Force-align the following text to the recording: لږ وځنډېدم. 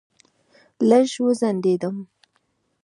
لږ 0.89 1.11
وځنډېدم. 1.25 1.97